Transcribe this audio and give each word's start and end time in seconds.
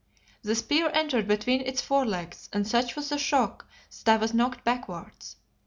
The 0.41 0.55
spear 0.55 0.89
entered 0.95 1.27
between 1.27 1.61
its 1.61 1.79
forelegs 1.79 2.49
and 2.51 2.67
such 2.67 2.95
was 2.95 3.09
the 3.09 3.19
shock 3.19 3.67
that 4.03 4.13
I 4.15 4.17
was 4.17 4.33
knocked 4.33 4.63
backwards. 4.63 5.35